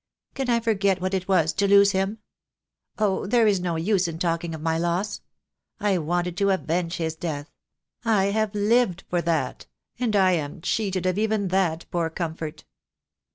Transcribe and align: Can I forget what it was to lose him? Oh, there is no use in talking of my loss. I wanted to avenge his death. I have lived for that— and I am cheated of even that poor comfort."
Can 0.33 0.49
I 0.49 0.59
forget 0.59 0.99
what 0.99 1.13
it 1.13 1.27
was 1.27 1.53
to 1.53 1.67
lose 1.67 1.91
him? 1.91 2.17
Oh, 2.97 3.27
there 3.27 3.45
is 3.45 3.59
no 3.59 3.75
use 3.75 4.07
in 4.07 4.17
talking 4.17 4.55
of 4.55 4.59
my 4.61 4.75
loss. 4.79 5.21
I 5.79 5.99
wanted 5.99 6.35
to 6.37 6.49
avenge 6.49 6.95
his 6.97 7.15
death. 7.15 7.51
I 8.03 8.31
have 8.31 8.55
lived 8.55 9.03
for 9.11 9.21
that— 9.21 9.67
and 9.99 10.15
I 10.15 10.31
am 10.31 10.61
cheated 10.61 11.05
of 11.05 11.19
even 11.19 11.49
that 11.49 11.85
poor 11.91 12.09
comfort." 12.09 12.65